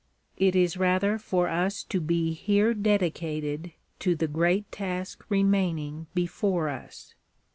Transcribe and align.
It 0.37 0.55
is 0.55 0.77
rather 0.77 1.19
for 1.19 1.47
us 1.47 1.83
to 1.83 2.01
be 2.01 2.33
here 2.33 2.73
dedicated 2.73 3.73
to 3.99 4.15
the 4.15 4.27
great 4.27 4.71
task 4.71 5.23
remaining 5.29 6.07
before 6.15 6.69
us. 6.69 7.13